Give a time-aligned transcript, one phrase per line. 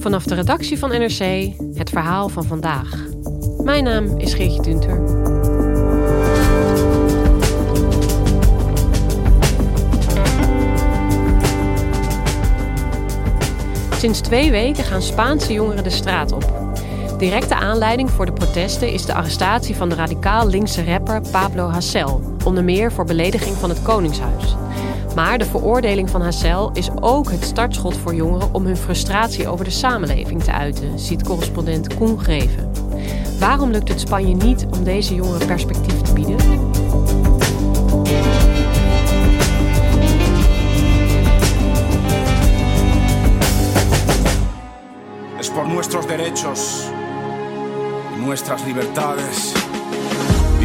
[0.00, 3.06] Vanaf de redactie van NRC het verhaal van vandaag.
[3.62, 5.00] Mijn naam is Geertje Tunter.
[13.98, 16.52] Sinds twee weken gaan Spaanse jongeren de straat op.
[17.18, 22.36] Directe aanleiding voor de protesten is de arrestatie van de radicaal linkse rapper Pablo Hasél,
[22.44, 24.56] onder meer voor belediging van het Koningshuis.
[25.14, 29.64] Maar de veroordeling van Hassel is ook het startschot voor jongeren om hun frustratie over
[29.64, 32.70] de samenleving te uiten, ziet correspondent Koen Greven.
[33.38, 36.36] Waarom lukt het Spanje niet om deze jongeren perspectief te bieden?
[45.38, 46.84] Es por nuestros derechos,
[48.24, 49.59] nuestras libertades.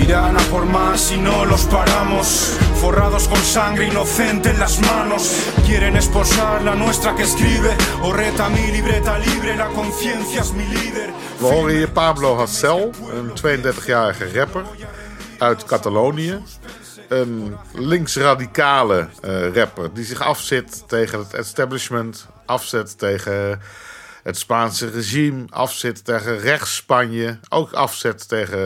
[0.05, 2.57] Irán a por más y no los paramos.
[2.79, 5.51] Forrados con sangre inocente en las manos.
[5.65, 7.75] Quieren esposar la nuestra que escribe.
[8.03, 11.09] Oreta mi libreta libre, la conciencia es mi líder.
[11.39, 14.65] We horen hier Pablo Hassel, een 32-jarige rapper
[15.39, 16.43] uit Catalonië.
[17.07, 23.61] Een linksradicale uh, rapper die zich afzet tegen het establishment, afzet tegen
[24.25, 28.59] het Spaanse regime, afzet tegen rechts-Spanje, ook afzet tegen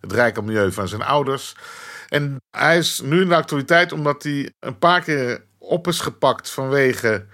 [0.00, 1.54] het rijke milieu van zijn ouders.
[2.08, 6.50] En hij is nu in de actualiteit omdat hij een paar keer op is gepakt
[6.50, 7.26] vanwege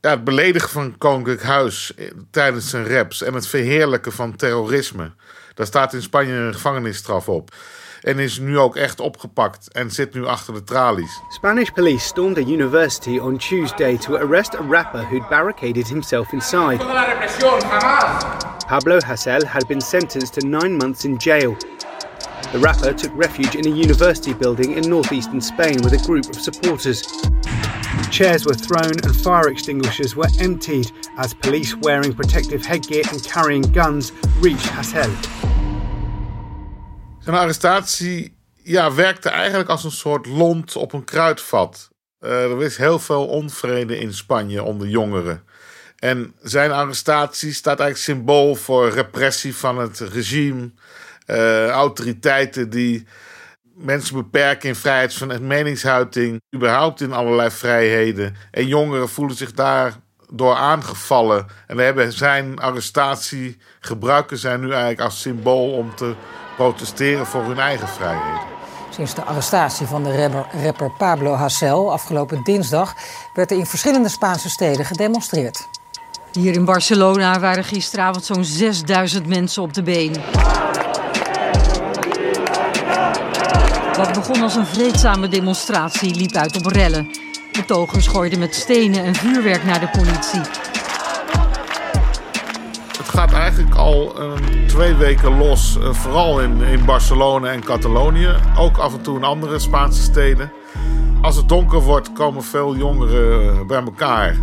[0.00, 1.92] ja, het beledigen van Koninklijk Huis
[2.30, 5.12] tijdens zijn raps en het verheerlijken van terrorisme.
[5.54, 7.54] Daar staat in Spanje een gevangenisstraf op.
[8.02, 11.20] en is nu ook echt opgepakt en zit nu achter de tralies.
[11.28, 16.78] Spanish police stormed a university on Tuesday to arrest a rapper who'd barricaded himself inside.
[18.66, 21.56] Pablo Hassel had been sentenced to nine months in jail.
[22.52, 26.40] The rapper took refuge in a university building in northeastern Spain with a group of
[26.40, 27.02] supporters.
[28.10, 33.62] Chairs were thrown and fire extinguishers were emptied as police wearing protective headgear and carrying
[33.62, 35.51] guns reached Hassel.
[37.24, 41.90] Zijn arrestatie ja, werkte eigenlijk als een soort lont op een kruidvat.
[42.20, 45.44] Uh, er is heel veel onvrede in Spanje onder jongeren.
[45.98, 50.70] En zijn arrestatie staat eigenlijk symbool voor repressie van het regime.
[51.26, 53.06] Uh, autoriteiten die
[53.74, 58.36] mensen beperken in vrijheid van meningsuiting, überhaupt in allerlei vrijheden.
[58.50, 61.46] En jongeren voelen zich daardoor aangevallen.
[61.66, 66.14] En hebben zijn arrestatie gebruiken zij nu eigenlijk als symbool om te
[66.56, 68.40] protesteren voor hun eigen vrijheden.
[68.90, 72.94] Sinds de arrestatie van de rapper, rapper Pablo Hasél afgelopen dinsdag
[73.34, 75.68] werd er in verschillende Spaanse steden gedemonstreerd.
[76.32, 80.16] Hier in Barcelona waren gisteravond zo'n 6000 mensen op de been.
[83.96, 87.10] Wat begon als een vreedzame demonstratie liep uit op rellen.
[87.52, 90.71] Betogers gooiden met stenen en vuurwerk naar de politie.
[93.12, 98.34] Gaat eigenlijk al um, twee weken los, uh, vooral in, in Barcelona en Catalonië.
[98.58, 100.52] Ook af en toe in andere Spaanse steden.
[101.20, 104.36] Als het donker wordt, komen veel jongeren bij elkaar.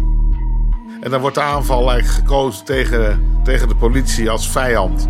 [1.02, 5.10] En dan wordt de aanval eigenlijk gekozen tegen, tegen de politie als vijand.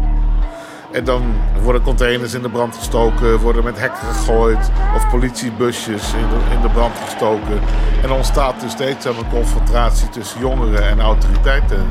[0.92, 1.24] En dan
[1.64, 6.62] worden containers in de brand gestoken, worden met hekken gegooid of politiebusjes in de, in
[6.62, 7.60] de brand gestoken.
[8.02, 11.88] En er ontstaat dus steeds een confrontatie tussen jongeren en autoriteiten.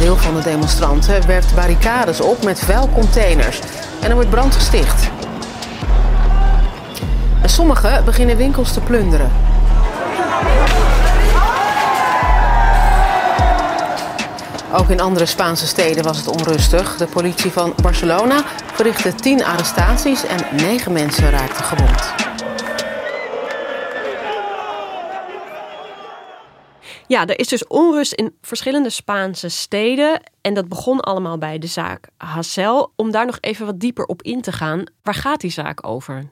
[0.00, 3.60] Deel van de demonstranten werpt barricades op met vuilcontainers
[4.00, 5.10] en er wordt brand gesticht.
[7.42, 9.30] En sommigen beginnen winkels te plunderen.
[14.72, 16.96] Ook in andere Spaanse steden was het onrustig.
[16.96, 18.42] De politie van Barcelona
[18.72, 22.29] verrichtte tien arrestaties en negen mensen raakten gewond.
[27.10, 30.20] Ja, er is dus onrust in verschillende Spaanse steden.
[30.40, 32.92] En dat begon allemaal bij de zaak Hassel.
[32.96, 36.28] Om daar nog even wat dieper op in te gaan, waar gaat die zaak over?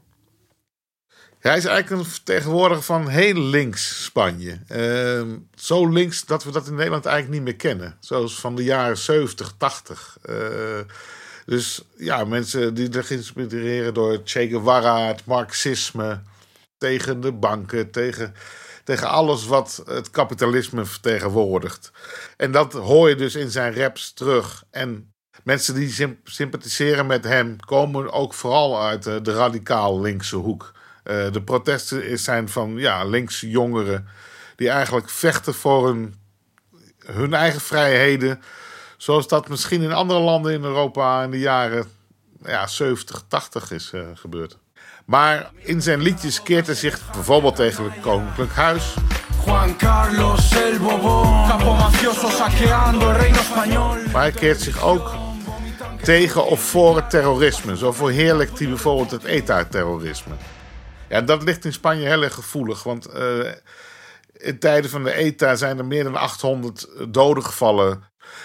[1.38, 4.58] Hij is eigenlijk een vertegenwoordiger van heel links Spanje.
[4.68, 7.96] Ehm, zo links dat we dat in Nederland eigenlijk niet meer kennen.
[8.00, 10.18] Zoals van de jaren 70, 80.
[10.30, 10.36] Uh,
[11.46, 16.22] dus ja, mensen die er geïnspireerd door Che Guevara, het marxisme,
[16.76, 18.34] tegen de banken, tegen,
[18.88, 21.90] tegen alles wat het kapitalisme vertegenwoordigt.
[22.36, 24.64] En dat hoor je dus in zijn raps terug.
[24.70, 25.12] En
[25.42, 30.72] mensen die sympathiseren met hem komen ook vooral uit de, de radicaal linkse hoek.
[31.04, 34.08] Uh, de protesten zijn van ja, linkse jongeren
[34.56, 35.88] die eigenlijk vechten voor
[37.04, 38.42] hun, eigen vrijheden.
[38.96, 41.86] Zoals dat misschien in andere landen in Europa in de jaren
[42.42, 44.58] ja, 70, 80 is uh, gebeurd.
[45.08, 48.94] Maar in zijn liedjes keert hij zich bijvoorbeeld tegen het Koninklijk Huis.
[49.44, 54.12] Juan Carlos el Bobo, capo mafioso saqueando el reino español.
[54.12, 55.14] Maar hij keert zich ook
[56.02, 57.76] tegen of voor het terrorisme.
[57.76, 60.34] Zo verheerlijkt hij bijvoorbeeld het ETA-terrorisme.
[61.08, 62.82] Ja, dat ligt in Spanje heel erg gevoelig.
[62.82, 63.52] Want uh,
[64.32, 68.02] in tijden van de ETA zijn er meer dan 800 doden gevallen.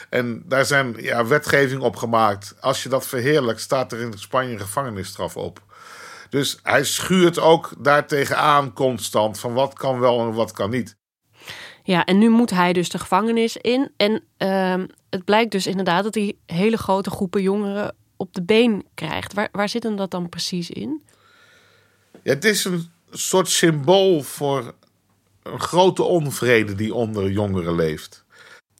[0.09, 2.55] En daar zijn ja, wetgeving op gemaakt.
[2.59, 5.61] Als je dat verheerlijkt, staat er in Spanje een gevangenisstraf op.
[6.33, 10.95] Dus hij schuurt ook daartegen aan constant van wat kan wel en wat kan niet.
[11.83, 13.91] Ja, en nu moet hij dus de gevangenis in.
[13.97, 18.85] En uh, het blijkt dus inderdaad dat hij hele grote groepen jongeren op de been
[18.93, 19.33] krijgt.
[19.33, 21.03] Waar, waar zit hem dat dan precies in?
[22.23, 24.73] Ja, het is een soort symbool voor
[25.43, 28.25] een grote onvrede die onder jongeren leeft.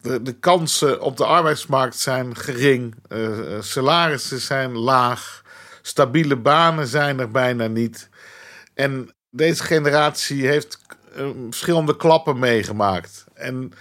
[0.02, 5.43] De, de kansen op de arbeidsmarkt zijn gering, uh, salarissen zijn laag,
[5.86, 8.10] stabiele banen zijn er bijna niet.
[8.74, 10.80] En deze generatie heeft
[11.18, 13.26] uh, verschillende klappen meegemaakt.
[13.34, 13.72] En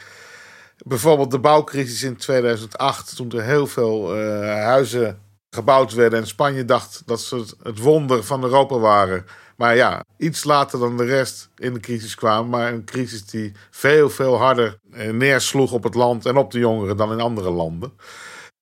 [0.76, 4.16] bijvoorbeeld de bouwcrisis in 2008, toen er heel veel
[4.46, 5.18] huizen
[5.50, 9.24] gebouwd werden en Spanje dacht dat ze het wonder van Europa waren
[9.62, 12.48] maar ja, iets later dan de rest in de crisis kwam.
[12.48, 16.58] Maar een crisis die veel, veel harder eh, neersloeg op het land en op de
[16.58, 17.92] jongeren dan in andere landen.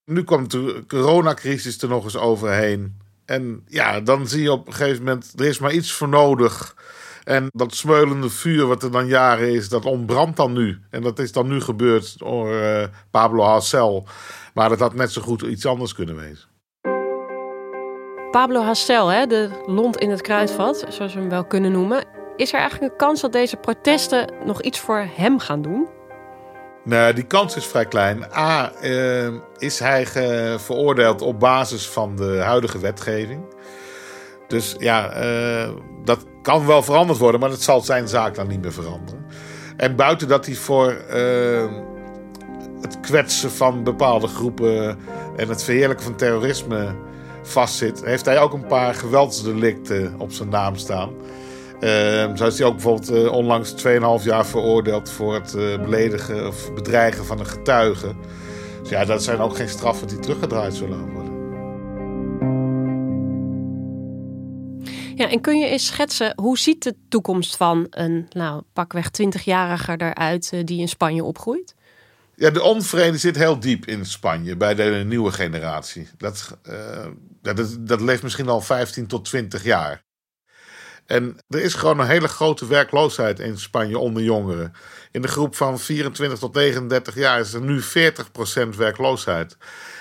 [0.04, 3.00] Nu kwam de coronacrisis er nog eens overheen.
[3.30, 6.76] En ja, dan zie je op een gegeven moment, er is maar iets voor nodig.
[7.24, 10.78] En dat smeulende vuur wat er dan jaren is, dat ontbrandt dan nu.
[10.90, 14.06] En dat is dan nu gebeurd door uh, Pablo Hassel.
[14.54, 16.48] Maar dat had net zo goed iets anders kunnen wezen.
[18.30, 22.04] Pablo Hasél, hè, de lont in het kruidvat, zoals we hem wel kunnen noemen.
[22.36, 25.88] Is er eigenlijk een kans dat deze protesten nog iets voor hem gaan doen?
[26.84, 28.24] Nou, die kans is vrij klein.
[28.36, 30.06] A, uh, is hij
[30.58, 33.42] veroordeeld op basis van de huidige wetgeving.
[34.48, 35.68] Dus ja, uh,
[36.04, 39.26] dat kan wel veranderd worden, maar dat zal zijn zaak dan niet meer veranderen.
[39.76, 41.70] En buiten dat hij voor uh,
[42.80, 44.98] het kwetsen van bepaalde groepen
[45.36, 46.94] en het verheerlijken van terrorisme
[47.42, 51.12] vastzit, heeft hij ook een paar geweldsdelicten op zijn naam staan.
[51.80, 56.46] Uh, zo is hij ook bijvoorbeeld uh, onlangs 2,5 jaar veroordeeld voor het uh, beledigen
[56.46, 58.14] of bedreigen van een getuige.
[58.80, 61.38] Dus ja, dat zijn ook geen straffen die teruggedraaid zullen worden.
[65.14, 69.94] Ja, en kun je eens schetsen, hoe ziet de toekomst van een nou, pakweg 20-jarige
[69.96, 71.74] eruit die in Spanje opgroeit?
[72.34, 76.08] Ja, de onvrede zit heel diep in Spanje bij de nieuwe generatie.
[76.16, 76.58] Dat,
[77.42, 80.02] dat, dat leeft misschien al 15 tot 20 jaar.
[81.11, 84.73] En er is gewoon een hele grote werkloosheid in Spanje onder jongeren.
[85.11, 87.85] In de groep van 24 tot 39 jaar is er nu 40%
[88.76, 89.57] werkloosheid.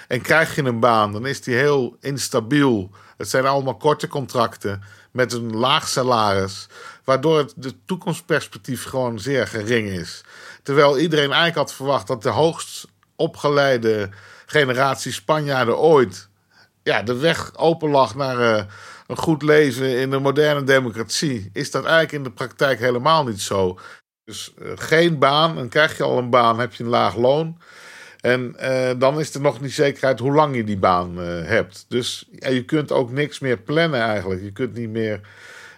[0.07, 2.91] En krijg je een baan, dan is die heel instabiel.
[3.17, 6.67] Het zijn allemaal korte contracten met een laag salaris,
[7.03, 10.23] waardoor het de toekomstperspectief gewoon zeer gering is.
[10.63, 14.09] Terwijl iedereen eigenlijk had verwacht dat de hoogst opgeleide
[14.45, 16.29] generatie Spanjaarden ooit
[16.83, 18.63] ja, de weg open lag naar uh,
[19.09, 23.41] een goed leven in een moderne democratie, is dat eigenlijk in de praktijk helemaal niet
[23.41, 23.79] zo.
[24.23, 27.57] Dus uh, geen baan, en krijg je al een baan, heb je een laag loon.
[28.19, 31.85] En uh, dan is er nog niet zekerheid hoe lang je die baan hebt.
[31.87, 34.41] Dus je kunt ook niks meer plannen eigenlijk.
[34.41, 35.19] Je kunt niet meer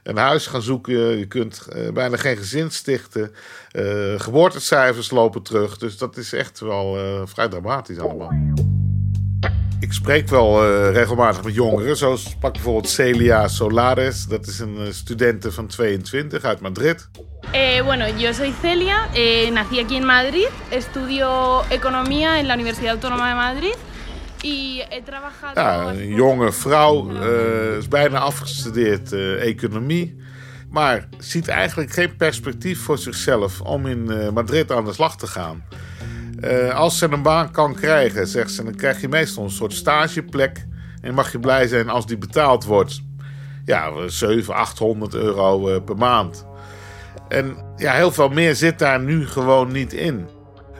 [0.03, 1.17] een huis gaan zoeken.
[1.17, 3.31] Je kunt bijna geen gezin stichten.
[4.17, 5.77] geboortecijfers lopen terug.
[5.77, 6.97] Dus dat is echt wel
[7.27, 8.31] vrij dramatisch allemaal
[9.81, 11.97] ik spreek wel uh, regelmatig met jongeren.
[11.97, 14.25] Zoals pak bijvoorbeeld Celia Solares.
[14.25, 17.09] Dat is een uh, studente van 22 uit Madrid.
[17.51, 22.91] Eh, bueno, yo soy Celia, eh, nací aquí en Madrid, estudio economía en la Universidad
[22.91, 23.77] Autónoma de Madrid.
[24.41, 30.15] Y he trabajado ja, een jonge vrouw, uh, is bijna afgestudeerd economie.
[30.71, 35.27] maar ziet eigenlijk geen perspectief voor zichzelf om in eh, Madrid aan de slag te
[35.27, 35.63] gaan.
[36.43, 39.73] Uh, als ze een baan kan krijgen, zegt ze, dan krijg je meestal een soort
[39.73, 40.65] stageplek.
[41.01, 43.01] En mag je blij zijn als die betaald wordt.
[43.65, 46.45] Ja, 700, 800 euro per maand.
[47.27, 50.27] En ja, heel veel meer zit daar nu gewoon niet in.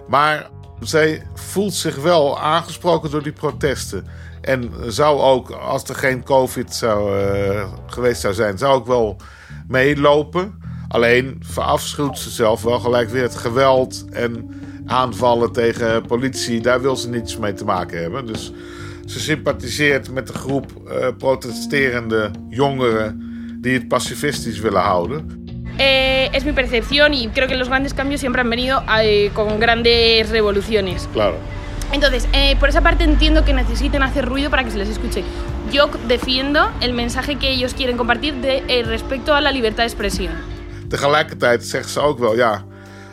[0.08, 0.50] Maar
[0.80, 4.08] zij voelt zich wel aangesproken door die protesten.
[4.42, 9.18] En zou ook, als er geen COVID zou, uh, geweest zou zijn, zou ook wel
[9.68, 10.60] meelopen.
[10.88, 16.62] Alleen verafschuwt ze zelf wel gelijk weer het geweld en aanvallen tegen politie.
[16.62, 18.26] Daar wil ze niets mee te maken hebben.
[18.26, 18.52] Dus
[19.06, 23.30] ze sympathiseert met de groep uh, protesterende jongeren
[23.62, 25.40] die het pacifistisch willen houden.
[25.78, 29.60] Eh, es mi percepción y creo que los grandes cambios siempre han venido eh, con
[29.60, 31.08] grandes revoluciones.
[31.14, 31.38] Claro.
[31.92, 35.24] Entonces, eh, por esa parte entiendo que necesiten hacer ruido para que se les escuche.
[35.72, 39.88] Yo defiendo el mensaje que ellos quieren compartir de eh, respecto a la libertad de
[39.88, 40.34] expresión.
[40.90, 42.66] Tegelijkertijd zegt ze ook wel, ja,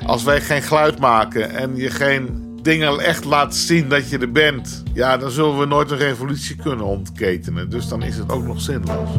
[0.06, 4.32] als wij geen geluid maken en je geen dingen echt laat zien dat je er
[4.32, 7.70] bent, ja, dan zullen we nooit een revolutie kunnen ontketenen.
[7.70, 9.10] Dus dan is het ook nog zinloos.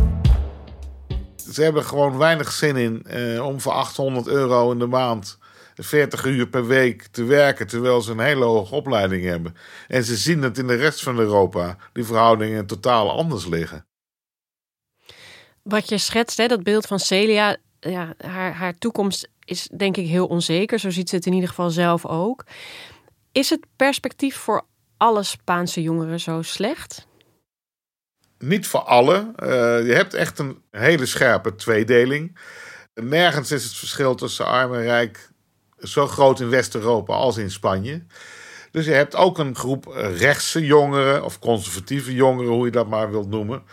[1.51, 5.37] Ze hebben gewoon weinig zin in eh, om voor 800 euro in de maand
[5.75, 9.55] 40 uur per week te werken, terwijl ze een hele hoge opleiding hebben.
[9.87, 13.85] En ze zien dat in de rest van Europa die verhoudingen totaal anders liggen.
[15.63, 20.07] Wat je schetst, hè, dat beeld van Celia, ja, haar, haar toekomst is denk ik
[20.07, 20.79] heel onzeker.
[20.79, 22.45] Zo ziet ze het in ieder geval zelf ook.
[23.31, 24.65] Is het perspectief voor
[24.97, 27.07] alle Spaanse jongeren zo slecht?
[28.37, 29.33] Niet voor alle.
[29.37, 29.47] Uh,
[29.87, 32.37] je hebt echt een hele scherpe tweedeling.
[32.93, 35.29] Nergens is het verschil tussen arm en rijk
[35.77, 38.05] zo groot in West-Europa als in Spanje.
[38.71, 43.11] Dus je hebt ook een groep rechtse jongeren, of conservatieve jongeren, hoe je dat maar
[43.11, 43.63] wilt noemen,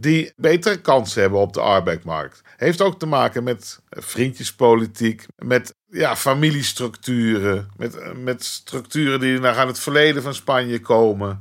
[0.00, 2.42] die betere kansen hebben op de arbeidsmarkt.
[2.56, 9.78] Heeft ook te maken met vriendjespolitiek, met ja, familiestructuren, met, met structuren die naar het
[9.78, 11.40] verleden van Spanje komen.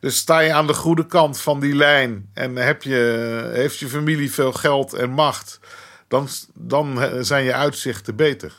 [0.00, 3.88] Dus sta je aan de goede kant van die lijn en heb je, heeft je
[3.88, 5.60] familie veel geld en macht,
[6.08, 8.54] dan, dan zijn je uitzichten beter.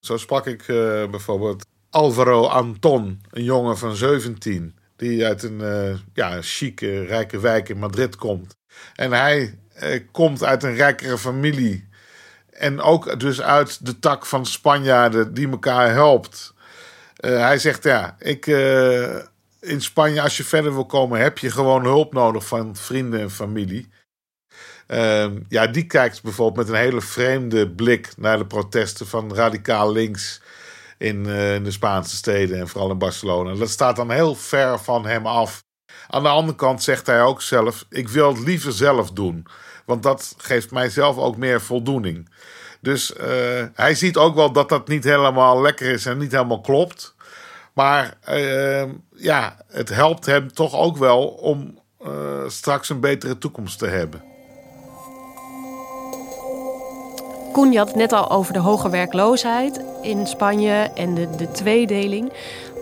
[0.00, 5.96] Zo sprak ik uh, bijvoorbeeld Alvaro Anton, een jongen van 17, die uit een uh,
[6.14, 8.56] ja, chique, rijke wijk in Madrid komt.
[8.94, 11.88] En hij uh, komt uit een rijkere familie.
[12.50, 16.54] En ook dus uit de tak van Spanjaarden die elkaar helpt.
[17.16, 18.46] hij zegt ja, ik,
[19.60, 23.30] in Spanje, als je verder wil komen, heb je gewoon hulp nodig van vrienden en
[23.30, 23.88] familie.
[24.86, 29.92] Ehm, ja, die kijkt bijvoorbeeld met een hele vreemde blik naar de protesten van radicaal
[29.92, 30.40] links
[30.98, 33.54] in, uh, in de Spaanse steden en vooral in Barcelona.
[33.54, 35.64] Dat staat dan heel ver van hem af.
[36.08, 39.46] Aan de andere kant zegt hij ook zelf: Ik wil het liever zelf doen,
[39.84, 42.28] want dat geeft mijzelf ook meer voldoening.
[42.80, 43.26] Dus uh,
[43.74, 47.14] hij ziet ook wel dat dat niet helemaal lekker is en niet helemaal klopt.
[47.72, 51.78] Maar uh, ja, het helpt hem toch ook wel om
[52.46, 54.22] straks een betere toekomst te hebben.
[57.56, 61.50] Koen, je had het net al over de hoge werkloosheid in Spanje en de, de
[61.50, 62.32] tweedeling.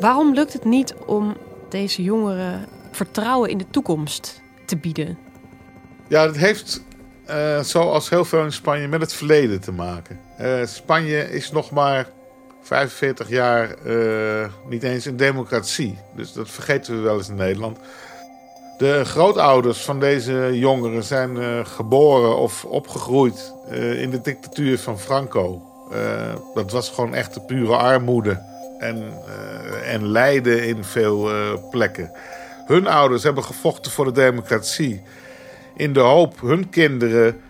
[0.00, 1.36] Waarom lukt het niet om
[1.68, 5.18] deze jongeren vertrouwen in de toekomst te bieden?
[6.08, 6.82] Ja, het heeft,
[7.30, 10.20] uh, zoals heel veel in Spanje, met het verleden te maken.
[10.40, 12.08] Uh, Spanje is nog maar
[12.62, 15.98] 45 jaar uh, niet eens een democratie.
[16.16, 17.78] Dus dat vergeten we wel eens in Nederland.
[18.84, 24.98] De grootouders van deze jongeren zijn uh, geboren of opgegroeid uh, in de dictatuur van
[24.98, 25.62] Franco.
[25.92, 25.98] Uh,
[26.54, 28.42] dat was gewoon echt de pure armoede
[28.78, 29.12] en,
[29.84, 31.28] en lijden in veel
[31.70, 32.10] plekken.
[32.66, 35.02] Hun ouders hebben gevochten voor de democratie.
[35.76, 37.40] In de hoop hun kinderen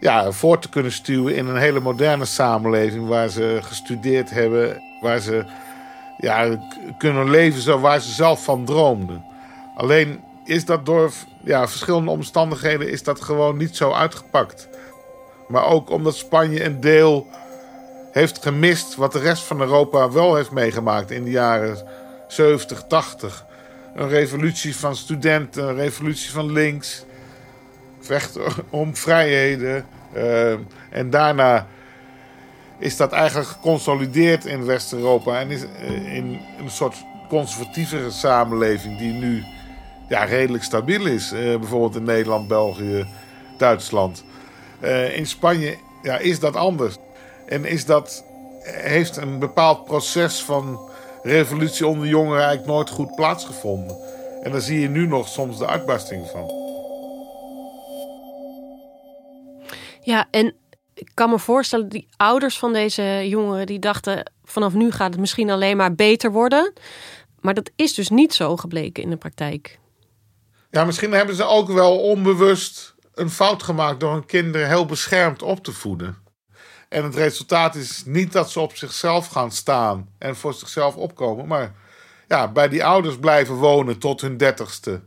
[0.00, 5.18] ja, voor te kunnen stuwen in een hele moderne samenleving waar ze gestudeerd hebben, waar
[5.18, 5.44] ze
[6.18, 6.58] ja,
[6.98, 9.24] kunnen leven zo waar ze zelf van droomden.
[9.76, 11.12] Alleen is dat door
[11.44, 14.68] ja, verschillende omstandigheden is dat gewoon niet zo uitgepakt.
[15.48, 17.26] Maar ook omdat Spanje een deel
[18.12, 21.86] heeft gemist wat de rest van Europa wel heeft meegemaakt in de jaren
[22.28, 23.44] 70, 80.
[23.94, 27.04] Een revolutie van studenten, een revolutie van links.
[28.00, 29.86] Vechten om vrijheden.
[30.16, 30.52] Uh,
[30.90, 31.66] en daarna
[32.78, 35.40] is dat eigenlijk geconsolideerd in West-Europa.
[35.40, 39.44] En is uh, in een soort conservatievere samenleving die nu
[40.08, 41.32] ja, redelijk stabiel is.
[41.32, 43.06] Uh, bijvoorbeeld in Nederland, België,
[43.58, 44.24] Duitsland.
[44.82, 46.96] Uh, in Spanje ja, is dat anders.
[47.46, 48.24] En is dat,
[48.62, 50.90] heeft een bepaald proces van
[51.22, 53.96] revolutie onder jongeren eigenlijk nooit goed plaatsgevonden.
[54.42, 56.62] En daar zie je nu nog soms de uitbarsting van.
[60.00, 60.54] Ja, en
[60.94, 65.20] ik kan me voorstellen, die ouders van deze jongeren die dachten vanaf nu gaat het
[65.20, 66.72] misschien alleen maar beter worden.
[67.40, 69.78] Maar dat is dus niet zo gebleken in de praktijk.
[70.74, 75.42] Ja, misschien hebben ze ook wel onbewust een fout gemaakt door hun kinderen heel beschermd
[75.42, 76.16] op te voeden.
[76.88, 81.46] En het resultaat is niet dat ze op zichzelf gaan staan en voor zichzelf opkomen,
[81.46, 81.74] maar
[82.28, 85.00] ja, bij die ouders blijven wonen tot hun dertigste.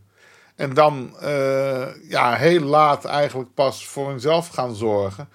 [0.56, 5.30] En dan uh, ja, heel laat eigenlijk pas voor hunzelf gaan zorgen.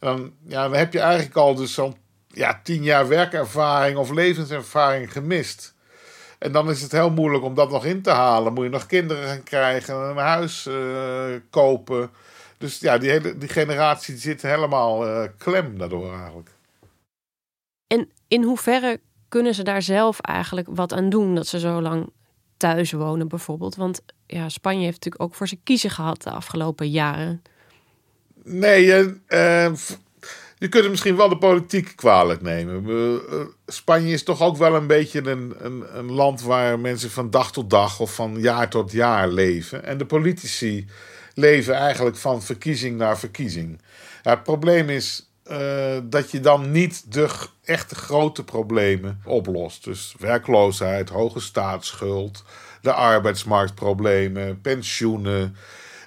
[0.00, 4.10] En dan, ja, dan heb je eigenlijk al dus zo'n ja, tien jaar werkervaring of
[4.10, 5.76] levenservaring gemist.
[6.38, 8.52] En dan is het heel moeilijk om dat nog in te halen.
[8.52, 12.10] Moet je nog kinderen gaan krijgen, een huis uh, kopen.
[12.58, 16.50] Dus ja, die, hele, die generatie zit helemaal uh, klem daardoor eigenlijk.
[17.86, 22.10] En in hoeverre kunnen ze daar zelf eigenlijk wat aan doen dat ze zo lang
[22.56, 23.76] thuis wonen bijvoorbeeld?
[23.76, 27.42] Want ja, Spanje heeft natuurlijk ook voor ze kiezen gehad de afgelopen jaren.
[28.44, 28.86] Nee,
[29.28, 29.72] uh,
[30.58, 32.84] je kunt het misschien wel de politiek kwalijk nemen.
[32.88, 37.30] Uh, Spanje is toch ook wel een beetje een, een, een, land waar mensen van
[37.30, 39.84] dag tot dag of van jaar tot jaar leven.
[39.84, 40.86] En de politici
[41.34, 43.80] leven eigenlijk van verkiezing naar verkiezing.
[44.22, 47.28] Het probleem is uh, dat je dan niet de
[47.64, 49.84] echte grote problemen oplost.
[49.84, 52.44] Dus werkloosheid, hoge staatsschuld,
[52.80, 55.56] de arbeidsmarktproblemen, pensioenen.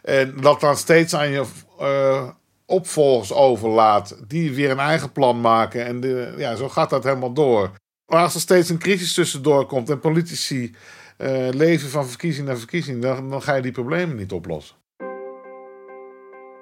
[0.03, 1.45] En dat dan steeds aan je
[1.81, 2.29] uh,
[2.71, 5.85] opvolgers overlaat, die weer een eigen plan maken.
[5.85, 7.71] En de, ja, zo gaat dat helemaal door.
[8.05, 10.75] Maar als er steeds een crisis tussendoor komt en politici
[11.17, 14.75] uh, leven van verkiezing naar verkiezing, dan, dan ga je die problemen niet oplossen.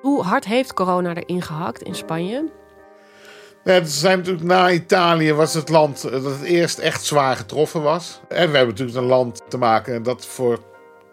[0.01, 2.51] Hoe hard heeft corona erin gehakt in Spanje?
[3.63, 8.19] Ja, zijn natuurlijk na Italië was het land dat het eerst echt zwaar getroffen was.
[8.27, 10.59] En we hebben natuurlijk een land te maken dat voor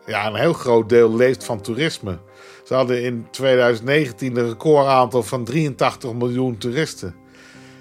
[0.07, 2.19] ja, een heel groot deel leeft van toerisme.
[2.67, 7.15] Ze hadden in 2019 een recordaantal van 83 miljoen toeristen.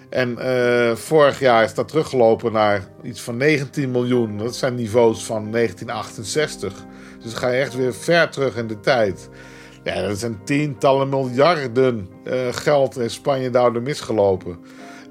[0.09, 4.37] En uh, vorig jaar is dat teruggelopen naar iets van 19 miljoen.
[4.37, 6.73] Dat zijn niveaus van 1968.
[7.23, 9.29] Dus ga je echt weer ver terug in de tijd.
[9.83, 14.57] Ja, dat zijn tientallen miljarden uh, geld in Spanje daardoor misgelopen.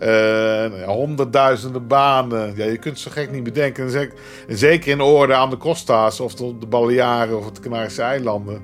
[0.02, 2.56] Uh, honderdduizenden banen.
[2.56, 3.90] Ja, je kunt zo gek niet bedenken.
[3.90, 8.62] Zeker, zeker in orde aan de Costa's of de Balearen of de Canarische eilanden.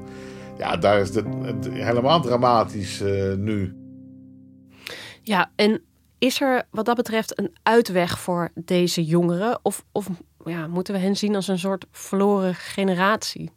[0.61, 3.77] Ja, daar is het, het helemaal dramatisch uh, nu.
[5.23, 5.83] Ja, en
[6.19, 9.59] is er wat dat betreft een uitweg voor deze jongeren?
[9.63, 10.09] Of, of
[10.45, 13.51] ja, moeten we hen zien als een soort verloren generatie?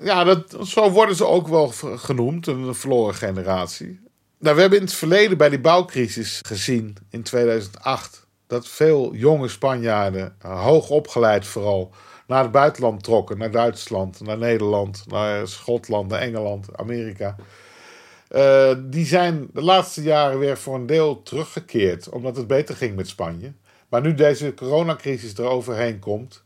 [0.00, 4.00] Ja, dat, zo worden ze ook wel genoemd, een verloren generatie.
[4.38, 9.48] Nou, we hebben in het verleden bij die bouwcrisis gezien in 2008 dat veel jonge
[9.48, 11.92] Spanjaarden, hoog opgeleid vooral,
[12.28, 13.38] naar het buitenland trokken.
[13.38, 17.36] Naar Duitsland, naar Nederland, naar Schotland, naar Engeland, Amerika.
[18.30, 22.96] Uh, die zijn de laatste jaren weer voor een deel teruggekeerd, omdat het beter ging
[22.96, 23.52] met Spanje.
[23.88, 26.42] Maar nu deze coronacrisis eroverheen komt,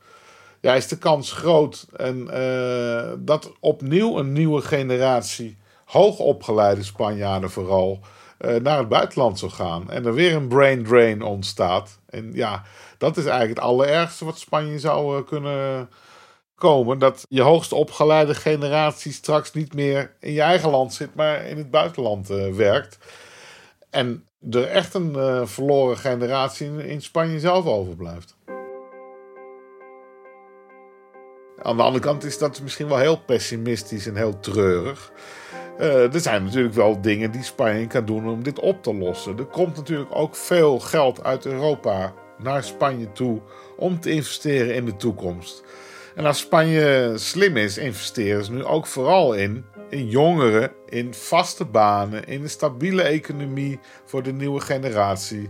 [0.61, 8.01] ja, is de kans groot en, uh, dat opnieuw een nieuwe generatie hoogopgeleide Spanjaarden vooral
[8.41, 9.91] uh, naar het buitenland zou gaan.
[9.91, 11.99] En er weer een brain drain ontstaat.
[12.07, 12.63] En ja,
[13.03, 15.89] dat is eigenlijk het allerergste wat Spanje zou uh, kunnen
[16.55, 16.99] komen.
[16.99, 21.57] Dat je hoogst opgeleide generatie straks niet meer in je eigen land zit, maar in
[21.57, 22.99] het buitenland werkt.
[23.91, 28.37] En er echt een verloren generatie in, Spanje zelf overblijft.
[31.63, 35.13] Aan de andere kant is dat misschien wel heel pessimistisch en heel treurig.
[35.79, 39.39] Er zijn natuurlijk wel dingen die Spanje kan doen om dit op te lossen.
[39.39, 43.41] Er komt natuurlijk ook veel geld uit Europa naar Spanje toe
[43.77, 45.63] om te investeren in de toekomst.
[46.15, 51.65] En als Spanje slim is, investeren ze nu ook vooral in, in jongeren, in vaste
[51.65, 55.49] banen, in een stabiele economie voor de nieuwe generatie,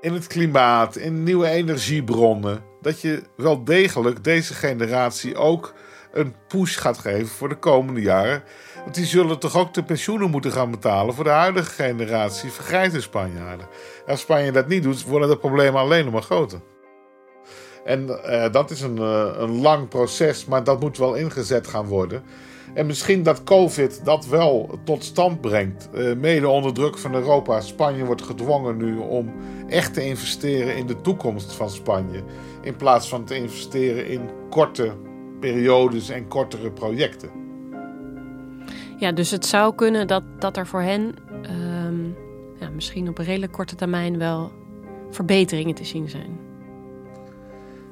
[0.00, 2.64] in het klimaat, in nieuwe energiebronnen.
[2.80, 5.74] Dat je wel degelijk deze generatie ook
[6.12, 8.42] een push gaat geven voor de komende jaren.
[8.82, 13.00] Want die zullen toch ook de pensioenen moeten gaan betalen voor de huidige generatie vergrijzde
[13.00, 13.66] Spanjaarden.
[14.06, 16.60] Als Spanje dat niet doet, worden de problemen alleen nog maar groter.
[17.84, 21.86] En uh, dat is een, uh, een lang proces, maar dat moet wel ingezet gaan
[21.86, 22.22] worden.
[22.74, 25.88] En misschien dat COVID dat wel tot stand brengt.
[25.94, 27.60] Uh, mede onder druk van Europa.
[27.60, 29.32] Spanje wordt gedwongen nu om
[29.68, 32.22] echt te investeren in de toekomst van Spanje.
[32.62, 34.92] In plaats van te investeren in korte
[35.42, 37.30] periodes en kortere projecten.
[38.98, 41.14] Ja, dus het zou kunnen dat, dat er voor hen
[41.86, 42.16] um,
[42.60, 44.52] ja, misschien op een redelijk korte termijn wel
[45.10, 46.38] verbeteringen te zien zijn.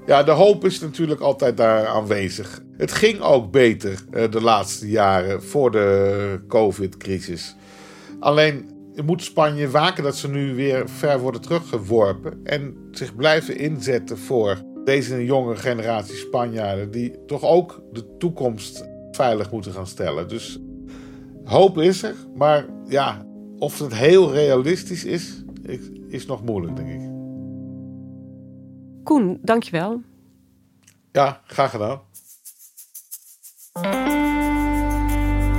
[0.06, 2.62] Ja, de hoop is natuurlijk altijd daar aanwezig.
[2.76, 7.56] Het ging ook beter uh, de laatste jaren voor de COVID-crisis.
[8.20, 8.70] Alleen
[9.04, 12.40] moet Spanje waken dat ze nu weer ver worden teruggeworpen.
[12.44, 16.90] En zich blijven inzetten voor deze jonge generatie Spanjaarden.
[16.90, 20.28] Die toch ook de toekomst veilig moeten gaan stellen.
[20.28, 20.60] Dus
[21.44, 22.14] hoop is er.
[22.34, 23.26] Maar ja,
[23.58, 25.44] of het heel realistisch is,
[26.08, 27.08] is nog moeilijk, denk ik.
[29.02, 30.00] Koen, dankjewel.
[31.12, 32.00] Ja, graag gedaan.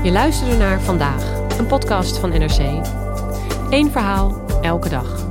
[0.03, 2.59] Je luisterde naar Vandaag, een podcast van NRC.
[3.69, 5.29] Eén verhaal, elke dag.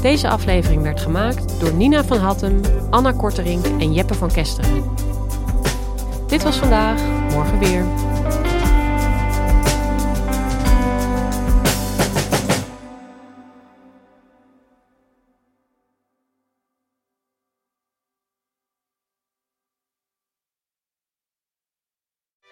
[0.00, 4.84] Deze aflevering werd gemaakt door Nina van Hattem, Anna Korterink en Jeppe van Kesteren.
[6.26, 7.84] Dit was vandaag, morgen weer.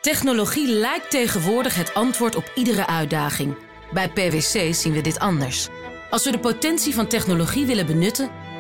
[0.00, 3.56] Technologie lijkt tegenwoordig het antwoord op iedere uitdaging.
[3.92, 5.68] Bij PwC zien we dit anders.
[6.10, 8.30] Als we de potentie van technologie willen benutten,